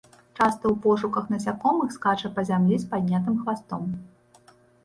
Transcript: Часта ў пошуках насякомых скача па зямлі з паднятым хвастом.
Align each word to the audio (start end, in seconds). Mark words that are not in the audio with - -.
Часта 0.37 0.63
ў 0.69 0.71
пошуках 0.85 1.27
насякомых 1.33 1.93
скача 1.97 2.33
па 2.39 2.47
зямлі 2.49 2.81
з 2.85 2.89
паднятым 2.95 3.39
хвастом. 3.43 3.83